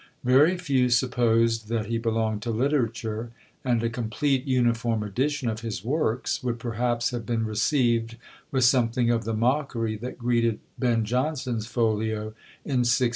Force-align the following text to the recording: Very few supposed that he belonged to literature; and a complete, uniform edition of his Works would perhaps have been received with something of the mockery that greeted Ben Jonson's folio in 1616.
Very 0.23 0.57
few 0.57 0.89
supposed 0.89 1.67
that 1.67 1.85
he 1.85 1.99
belonged 1.99 2.41
to 2.41 2.49
literature; 2.49 3.29
and 3.63 3.83
a 3.83 3.87
complete, 3.91 4.45
uniform 4.45 5.03
edition 5.03 5.47
of 5.47 5.59
his 5.59 5.85
Works 5.85 6.41
would 6.41 6.57
perhaps 6.57 7.11
have 7.11 7.23
been 7.23 7.45
received 7.45 8.17
with 8.49 8.63
something 8.63 9.11
of 9.11 9.25
the 9.25 9.35
mockery 9.35 9.95
that 9.97 10.17
greeted 10.17 10.57
Ben 10.79 11.05
Jonson's 11.05 11.67
folio 11.67 12.33
in 12.65 12.79
1616. 12.81 13.09